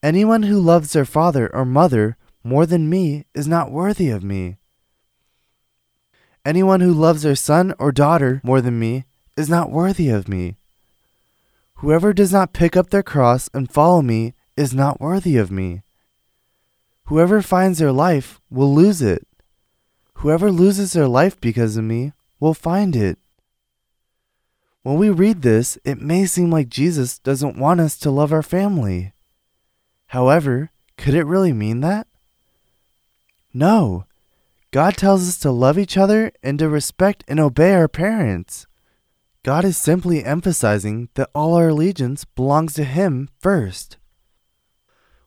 [0.00, 4.56] Anyone who loves their father or mother more than me is not worthy of me.
[6.44, 9.06] Anyone who loves their son or daughter more than me
[9.36, 10.54] is not worthy of me.
[11.78, 15.82] Whoever does not pick up their cross and follow me is not worthy of me.
[17.06, 19.26] Whoever finds their life will lose it.
[20.22, 23.18] Whoever loses their life because of me will find it.
[24.82, 28.42] When we read this, it may seem like Jesus doesn't want us to love our
[28.42, 29.12] family.
[30.06, 32.06] However, could it really mean that?
[33.52, 34.06] No.
[34.70, 38.66] God tells us to love each other and to respect and obey our parents.
[39.42, 43.98] God is simply emphasizing that all our allegiance belongs to Him first.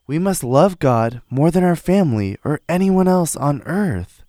[0.07, 4.23] We must love God more than our family or anyone else on earth.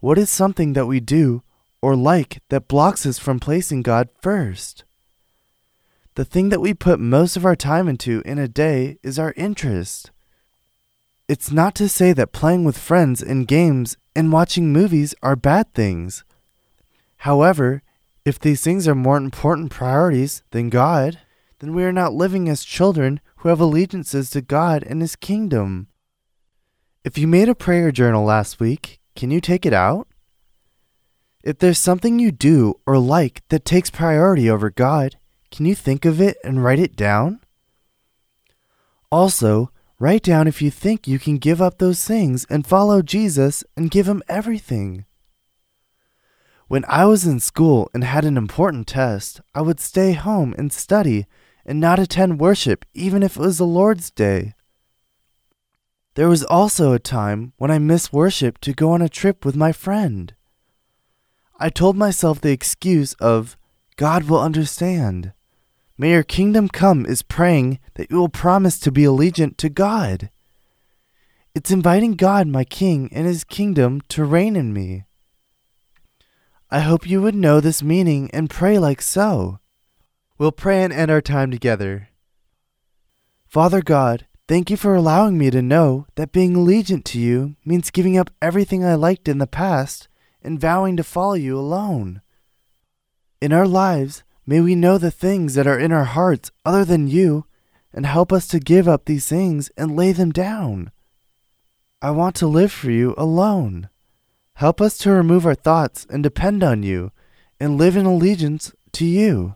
[0.00, 1.42] What is something that we do
[1.82, 4.84] or like that blocks us from placing God first?
[6.14, 9.32] The thing that we put most of our time into in a day is our
[9.36, 10.10] interest.
[11.28, 15.72] It's not to say that playing with friends in games and watching movies are bad
[15.72, 16.24] things.
[17.18, 17.82] However,
[18.24, 21.20] if these things are more important priorities than God,
[21.60, 25.88] then we are not living as children who have allegiances to God and His kingdom.
[27.04, 30.08] If you made a prayer journal last week, can you take it out?
[31.42, 35.16] If there's something you do or like that takes priority over God,
[35.50, 37.40] can you think of it and write it down?
[39.10, 43.64] Also, write down if you think you can give up those things and follow Jesus
[43.76, 45.06] and give Him everything.
[46.68, 50.72] When I was in school and had an important test, I would stay home and
[50.72, 51.26] study
[51.66, 54.54] and not attend worship even if it was the Lord's Day.
[56.14, 59.56] There was also a time when I missed worship to go on a trip with
[59.56, 60.34] my friend.
[61.62, 63.58] I told myself the excuse of,
[63.96, 65.34] God will understand.
[65.98, 70.30] May your kingdom come is praying that you will promise to be allegiant to God.
[71.54, 75.04] It's inviting God, my King, and His kingdom to reign in me.
[76.70, 79.58] I hope you would know this meaning and pray like so.
[80.38, 82.08] We'll pray and end our time together.
[83.46, 87.90] Father God, thank you for allowing me to know that being allegiant to you means
[87.90, 90.08] giving up everything I liked in the past
[90.42, 92.20] and vowing to follow you alone.
[93.40, 97.08] In our lives, may we know the things that are in our hearts other than
[97.08, 97.46] you
[97.92, 100.90] and help us to give up these things and lay them down.
[102.02, 103.88] I want to live for you alone.
[104.54, 107.12] Help us to remove our thoughts and depend on you
[107.58, 109.54] and live in allegiance to you.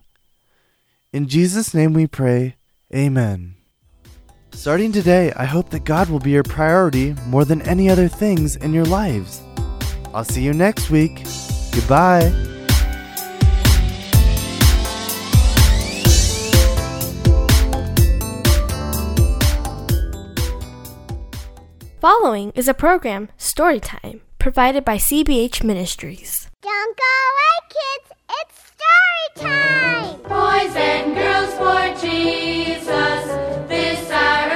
[1.12, 2.57] In Jesus' name we pray,
[2.95, 3.55] Amen.
[4.53, 8.57] Starting today, I hope that God will be your priority more than any other things
[8.57, 9.43] in your lives.
[10.15, 11.25] I'll see you next week.
[11.73, 12.33] Goodbye.
[22.01, 26.49] Following is a program, Storytime, provided by CBH Ministries.
[26.62, 27.03] Don't go
[27.33, 28.12] away, kids.
[28.31, 30.21] It's Story time!
[30.23, 33.25] Boys and girls for Jesus,
[33.69, 34.54] this our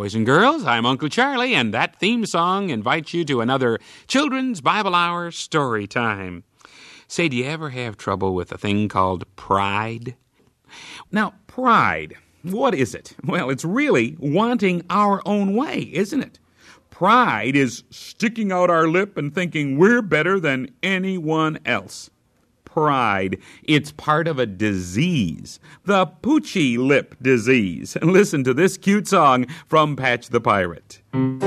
[0.00, 0.64] boys and girls.
[0.64, 3.78] I'm Uncle Charlie, and that theme song invites you to another
[4.08, 6.42] Children's Bible Hour story time.
[7.06, 10.16] Say, do you ever have trouble with a thing called pride?
[11.12, 13.14] Now, pride, what is it?
[13.24, 16.38] Well, it's really wanting our own way, isn't it?
[16.88, 22.08] Pride is sticking out our lip and thinking we're better than anyone else.
[22.72, 23.38] Pride.
[23.64, 27.96] It's part of a disease, the Poochie Lip disease.
[28.02, 31.00] Listen to this cute song from Patch the Pirate.
[31.12, 31.42] King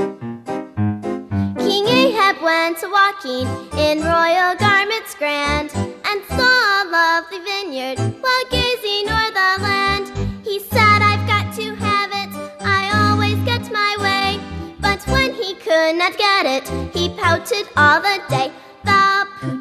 [1.88, 3.48] Ahab went a walking
[3.80, 10.12] in royal garments grand, and saw a lovely vineyard while gazing o'er the land.
[10.44, 14.42] He said, I've got to have it, I always get my way.
[14.82, 18.52] But when he could not get it, he pouted all the day.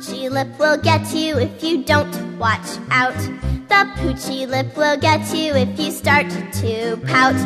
[0.02, 3.14] Poochie lip will get you if you don't watch out.
[3.68, 7.38] The poochie lip will get you if you start to pout.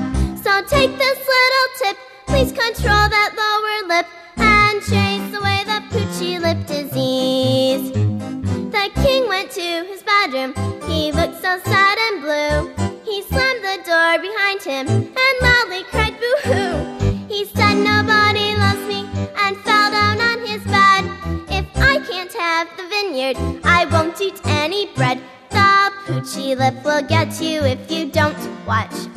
[0.42, 4.06] So take this little tip, please control that lower lip
[4.38, 7.92] and chase away the poochie lip disease.
[7.92, 10.54] The king went to his bedroom,
[10.88, 12.86] he looked so sad and blue.
[13.04, 15.15] He slammed the door behind him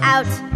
[0.09, 0.48] out.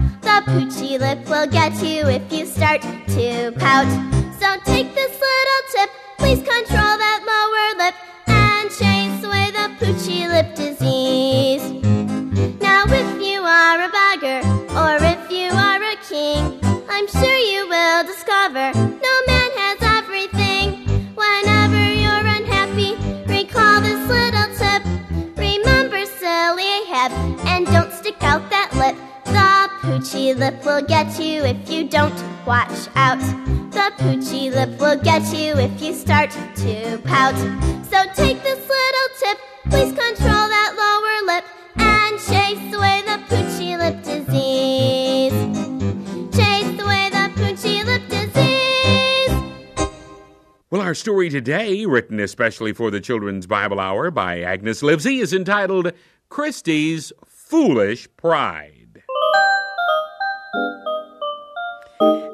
[51.34, 55.92] Today, written especially for the Children's Bible Hour by Agnes Livesey, is entitled
[56.30, 59.02] Christie's Foolish Pride.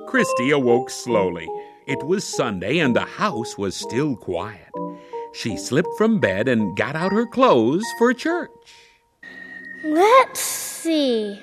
[0.06, 1.48] Christy awoke slowly.
[1.88, 4.68] It was Sunday and the house was still quiet.
[5.34, 8.52] She slipped from bed and got out her clothes for church.
[9.86, 11.42] Let's see.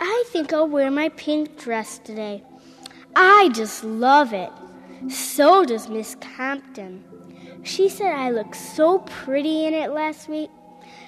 [0.00, 2.42] I think I'll wear my pink dress today.
[3.14, 4.50] I just love it.
[5.08, 7.04] So does Miss Compton.
[7.62, 10.50] She said I look so pretty in it last week.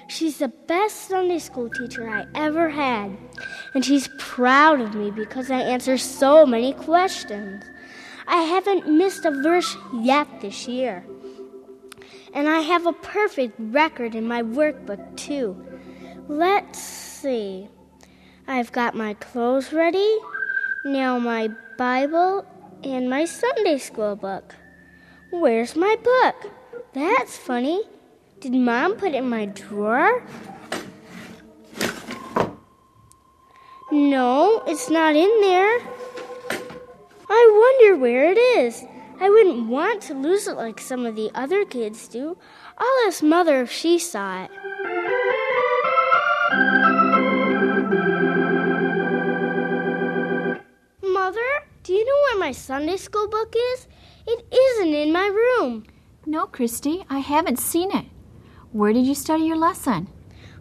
[0.07, 3.17] She's the best Sunday school teacher I ever had.
[3.73, 7.63] And she's proud of me because I answer so many questions.
[8.27, 11.05] I haven't missed a verse yet this year.
[12.33, 15.55] And I have a perfect record in my workbook, too.
[16.27, 17.67] Let's see.
[18.47, 20.17] I've got my clothes ready,
[20.83, 22.45] now my Bible,
[22.83, 24.55] and my Sunday school book.
[25.31, 26.51] Where's my book?
[26.93, 27.83] That's funny.
[28.39, 30.23] Did Mom put it in my drawer?
[33.91, 35.79] No, it's not in there.
[37.29, 38.83] I wonder where it is.
[39.19, 42.37] I wouldn't want to lose it like some of the other kids do.
[42.77, 44.51] I'll ask Mother if she saw it.
[51.83, 53.87] Do you know where my Sunday school book is?
[54.27, 55.83] It isn't in my room.
[56.25, 58.05] No, Christy, I haven't seen it.
[58.71, 60.07] Where did you study your lesson?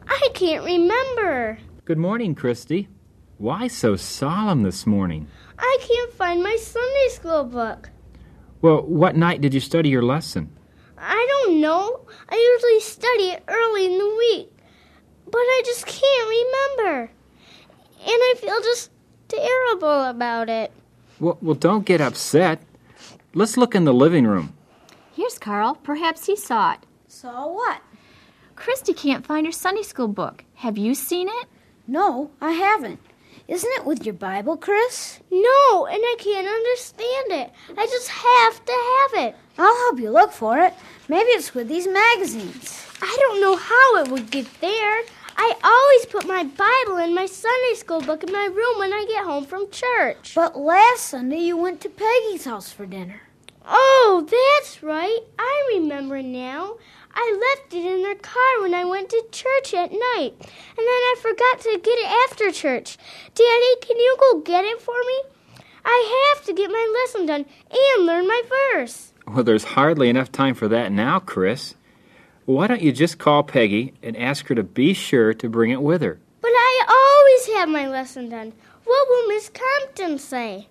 [0.09, 1.59] I can't remember.
[1.85, 2.89] Good morning, Christy.
[3.37, 5.29] Why so solemn this morning?
[5.59, 7.91] I can't find my Sunday school book.
[8.63, 10.51] Well, what night did you study your lesson?
[10.97, 12.07] I don't know.
[12.31, 14.53] I usually study it early in the week.
[15.27, 17.11] But I just can't remember.
[18.01, 18.91] And I feel just
[19.29, 20.73] terrible about it.
[21.21, 22.63] Well, well, don't get upset.
[23.35, 24.55] Let's look in the living room.
[25.15, 25.75] Here's Carl.
[25.83, 26.81] Perhaps he saw it.
[27.09, 27.83] Saw what?
[28.57, 30.45] Christy can't find her Sunday school book.
[30.57, 31.47] Have you seen it?
[31.87, 33.01] No, I haven't.
[33.49, 35.21] Isn't it with your Bible, Chris?
[35.31, 37.53] No, and I can't understand it.
[37.77, 39.37] I just have to have it.
[39.59, 40.73] I'll help you look for it.
[41.09, 42.87] Maybe it's with these magazines.
[43.03, 45.03] I don't know how it would get there.
[45.43, 49.07] I always put my Bible and my Sunday school book in my room when I
[49.09, 50.35] get home from church.
[50.35, 53.23] But last Sunday you went to Peggy's house for dinner.
[53.67, 55.21] Oh, that's right.
[55.39, 56.77] I remember now.
[57.15, 60.87] I left it in their car when I went to church at night, and then
[60.87, 62.99] I forgot to get it after church.
[63.35, 65.23] Daddy, can you go get it for me?
[65.87, 68.43] I have to get my lesson done and learn my
[68.75, 69.15] verse.
[69.27, 71.77] Well, there's hardly enough time for that now, Chris.
[72.51, 75.81] Why don't you just call Peggy and ask her to be sure to bring it
[75.81, 76.19] with her?
[76.41, 78.53] But I always have my lesson done.
[78.83, 80.67] What will Miss Compton say?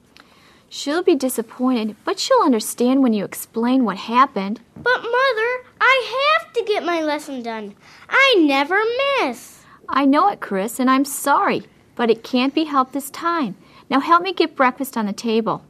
[0.68, 4.60] She'll be disappointed, but she'll understand when you explain what happened.
[4.76, 7.76] But, Mother, I have to get my lesson done.
[8.10, 8.78] I never
[9.22, 9.64] miss.
[9.88, 11.64] I know it, Chris, and I'm sorry,
[11.96, 13.56] but it can't be helped this time.
[13.90, 15.64] Now help me get breakfast on the table.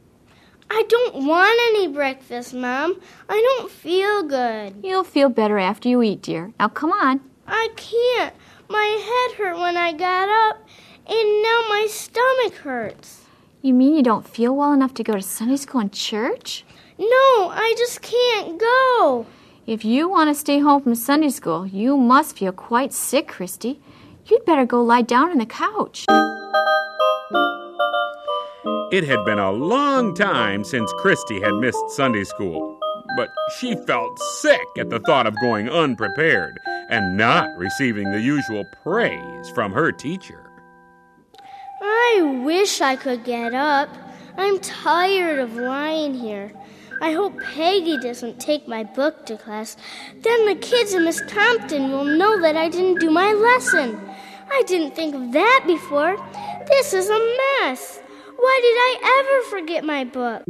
[0.72, 3.00] I don't want any breakfast, Mom.
[3.28, 4.76] I don't feel good.
[4.84, 6.52] You'll feel better after you eat, dear.
[6.60, 7.20] Now come on.
[7.46, 8.32] I can't.
[8.68, 10.64] My head hurt when I got up,
[11.08, 13.24] and now my stomach hurts.
[13.62, 16.64] You mean you don't feel well enough to go to Sunday school and church?
[16.96, 19.26] No, I just can't go.
[19.66, 23.80] If you want to stay home from Sunday school, you must feel quite sick, Christy.
[24.26, 26.06] You'd better go lie down on the couch.
[28.92, 32.78] It had been a long time since Christy had missed Sunday school,
[33.16, 36.58] but she felt sick at the thought of going unprepared
[36.90, 40.50] and not receiving the usual praise from her teacher.
[41.80, 43.88] I wish I could get up.
[44.36, 46.52] I'm tired of lying here.
[47.00, 49.78] I hope Peggy doesn't take my book to class.
[50.16, 53.98] Then the kids in Miss Compton will know that I didn't do my lesson.
[54.50, 56.16] I didn't think of that before.
[56.66, 57.99] This is a mess.
[58.40, 60.44] Why did I ever forget my book?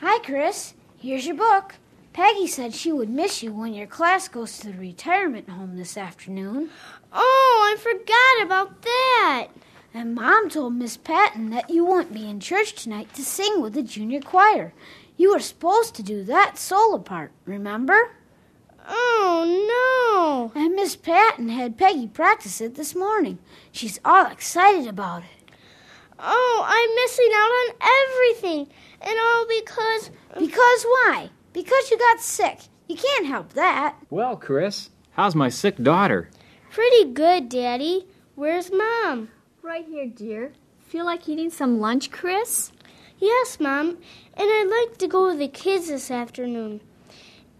[0.00, 0.72] Hi, Chris.
[0.96, 1.74] Here's your book.
[2.14, 5.98] Peggy said she would miss you when your class goes to the retirement home this
[5.98, 6.70] afternoon.
[7.12, 9.48] Oh, I forgot about that.
[9.92, 13.74] And Mom told Miss Patton that you won't be in church tonight to sing with
[13.74, 14.72] the junior choir.
[15.18, 18.15] You were supposed to do that solo part, remember?
[18.88, 20.60] Oh, no.
[20.60, 23.38] And Miss Patton had Peggy practice it this morning.
[23.72, 25.50] She's all excited about it.
[26.18, 27.74] Oh, I'm missing out on
[28.08, 28.74] everything.
[29.00, 30.10] And all because.
[30.38, 31.30] Because why?
[31.52, 32.60] Because you got sick.
[32.86, 33.96] You can't help that.
[34.10, 36.30] Well, Chris, how's my sick daughter?
[36.70, 38.06] Pretty good, Daddy.
[38.34, 39.30] Where's Mom?
[39.62, 40.52] Right here, dear.
[40.86, 42.70] Feel like eating some lunch, Chris?
[43.18, 43.88] Yes, Mom.
[43.88, 43.98] And
[44.48, 46.80] I'd like to go with the kids this afternoon.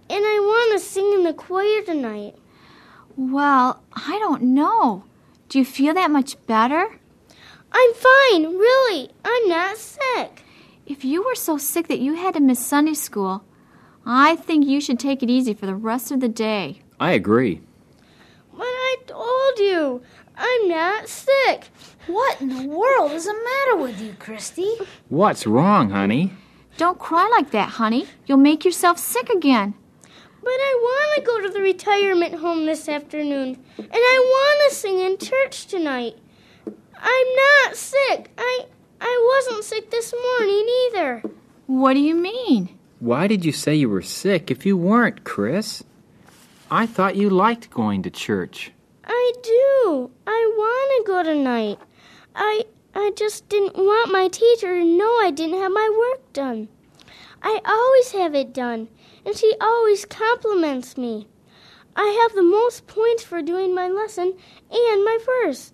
[0.09, 2.37] And I want to sing in the choir tonight.
[3.17, 5.05] Well, I don't know.
[5.49, 6.99] Do you feel that much better?
[7.73, 9.11] I'm fine, really.
[9.25, 10.43] I'm not sick.
[10.87, 13.45] If you were so sick that you had to miss Sunday school,
[14.05, 16.81] I think you should take it easy for the rest of the day.
[17.01, 17.61] I agree.
[18.53, 20.03] But I told you,
[20.37, 21.65] I'm not sick.
[22.07, 24.77] What in the world is the matter with you, Christy?
[25.09, 26.33] What's wrong, honey?
[26.77, 28.07] Don't cry like that, honey.
[28.27, 29.75] You'll make yourself sick again.
[30.47, 34.77] But I want to go to the retirement home this afternoon, and I want to
[34.77, 36.15] sing in church tonight.
[36.95, 38.31] I'm not sick.
[38.39, 38.67] I
[39.01, 41.23] I wasn't sick this morning either.
[41.67, 42.69] What do you mean?
[43.01, 45.83] Why did you say you were sick if you weren't, Chris?
[46.71, 48.71] I thought you liked going to church.
[49.05, 50.13] I do.
[50.29, 51.81] I want to go tonight.
[52.37, 56.69] I I just didn't want my teacher to know I didn't have my work done.
[57.43, 58.87] I always have it done,
[59.27, 61.27] and she always compliments me.
[61.97, 64.35] I have the most points for doing my lesson
[64.71, 65.73] and my verse.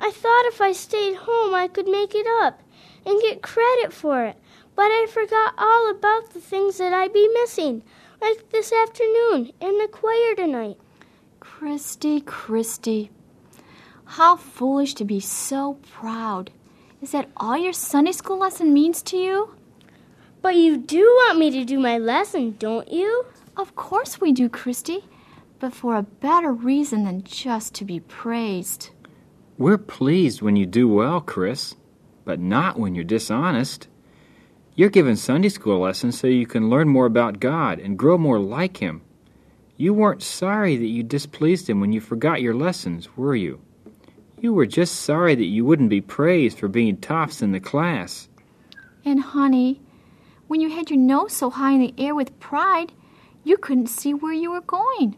[0.00, 2.62] I thought if I stayed home I could make it up
[3.04, 4.36] and get credit for it,
[4.74, 7.82] but I forgot all about the things that I'd be missing,
[8.20, 10.78] like this afternoon and the choir tonight.
[11.40, 13.10] Christy, Christy.
[14.04, 16.50] How foolish to be so proud.
[17.02, 19.53] Is that all your Sunday school lesson means to you?
[20.44, 23.24] But you do want me to do my lesson, don't you?
[23.56, 25.06] Of course we do, Christy,
[25.58, 28.90] but for a better reason than just to be praised.
[29.56, 31.76] We're pleased when you do well, Chris,
[32.26, 33.88] but not when you're dishonest.
[34.74, 38.38] You're given Sunday school lessons so you can learn more about God and grow more
[38.38, 39.00] like Him.
[39.78, 43.62] You weren't sorry that you displeased Him when you forgot your lessons, were you?
[44.42, 48.28] You were just sorry that you wouldn't be praised for being tops in the class.
[49.06, 49.80] And, honey,
[50.54, 52.92] when you had your nose so high in the air with pride,
[53.42, 55.16] you couldn't see where you were going.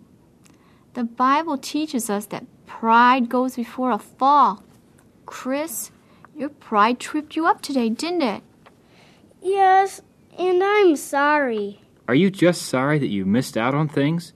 [0.95, 4.65] The Bible teaches us that pride goes before a fall.
[5.27, 5.91] Chris,
[6.35, 8.43] your pride tripped you up today, didn't it?
[9.43, 10.01] Yes,
[10.39, 11.83] and I'm sorry.
[12.09, 14.33] Are you just sorry that you missed out on things?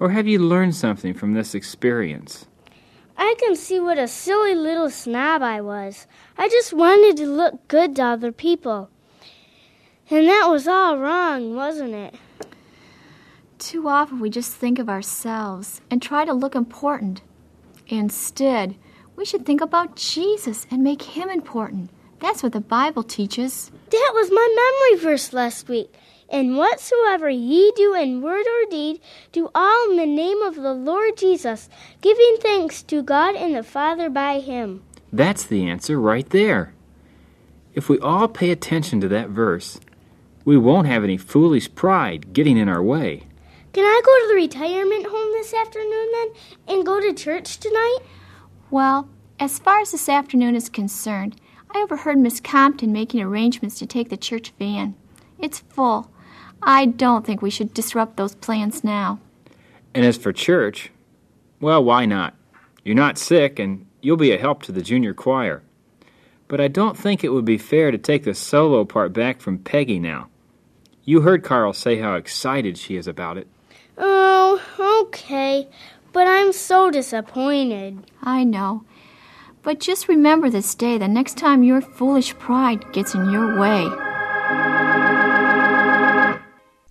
[0.00, 2.46] Or have you learned something from this experience?
[3.18, 6.06] I can see what a silly little snob I was.
[6.38, 8.88] I just wanted to look good to other people.
[10.10, 12.14] And that was all wrong, wasn't it?
[13.58, 17.22] Too often we just think of ourselves and try to look important.
[17.88, 18.76] Instead,
[19.16, 21.90] we should think about Jesus and make him important.
[22.20, 23.70] That's what the Bible teaches.
[23.90, 25.94] That was my memory verse last week.
[26.28, 29.00] And whatsoever ye do in word or deed,
[29.32, 31.68] do all in the name of the Lord Jesus,
[32.00, 34.82] giving thanks to God and the Father by him.
[35.12, 36.74] That's the answer right there.
[37.74, 39.80] If we all pay attention to that verse,
[40.44, 43.24] we won't have any foolish pride getting in our way.
[43.72, 46.28] Can I go to the retirement home this afternoon then
[46.68, 47.98] and go to church tonight?
[48.70, 49.08] Well,
[49.40, 51.40] as far as this afternoon is concerned,
[51.74, 54.94] I overheard Miss Compton making arrangements to take the church van.
[55.40, 56.10] It's full.
[56.62, 59.18] I don't think we should disrupt those plans now.
[59.92, 60.90] And as for church,
[61.60, 62.34] well, why not?
[62.84, 65.62] You're not sick, and you'll be a help to the junior choir.
[66.46, 69.58] But I don't think it would be fair to take the solo part back from
[69.58, 70.28] Peggy now.
[71.06, 73.46] You heard Carl say how excited she is about it.
[73.98, 75.68] Oh, okay.
[76.12, 78.10] But I'm so disappointed.
[78.22, 78.84] I know.
[79.62, 83.84] But just remember this day the next time your foolish pride gets in your way.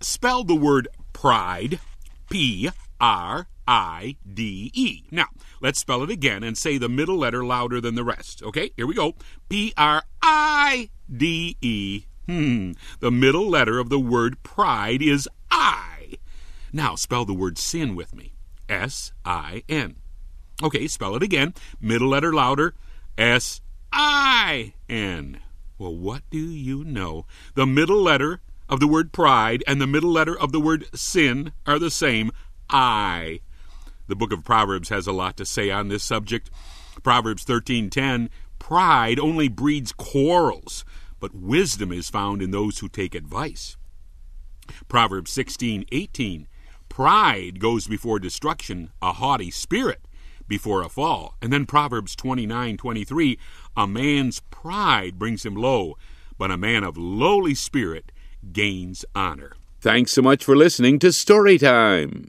[0.00, 1.80] Spell the word pride,
[2.30, 5.02] P R I D E.
[5.10, 5.26] Now,
[5.60, 8.42] let's spell it again and say the middle letter louder than the rest.
[8.44, 9.14] Okay, here we go.
[9.48, 12.04] P R I D E.
[12.26, 12.72] Hmm.
[13.00, 16.14] The middle letter of the word pride is I.
[16.72, 18.32] Now, spell the word sin with me.
[18.68, 19.96] S I N.
[20.62, 21.54] Okay, spell it again.
[21.80, 22.74] Middle letter louder.
[23.18, 23.60] S
[23.92, 25.40] I N.
[25.78, 27.26] Well, what do you know?
[27.54, 31.52] The middle letter of the word pride and the middle letter of the word sin
[31.66, 32.30] are the same.
[32.70, 33.40] I.
[34.06, 36.50] The book of Proverbs has a lot to say on this subject.
[37.02, 40.84] Proverbs 13:10, pride only breeds quarrels,
[41.24, 43.78] but wisdom is found in those who take advice.
[44.88, 46.46] Proverbs 16:18,
[46.90, 50.06] pride goes before destruction, a haughty spirit
[50.46, 51.34] before a fall.
[51.40, 53.38] And then Proverbs 29:23,
[53.74, 55.96] a man's pride brings him low,
[56.36, 58.12] but a man of lowly spirit
[58.52, 59.56] gains honor.
[59.80, 62.28] Thanks so much for listening to Storytime.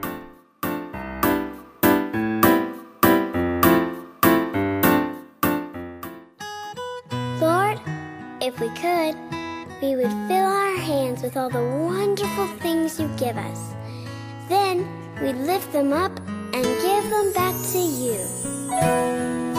[8.61, 9.15] We could,
[9.81, 13.73] we would fill our hands with all the wonderful things you give us.
[14.49, 14.87] Then
[15.19, 16.15] we'd lift them up
[16.53, 19.50] and give them back to you.